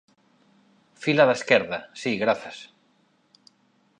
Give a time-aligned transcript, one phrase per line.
[1.03, 2.57] Fila da esquerda, si grazas.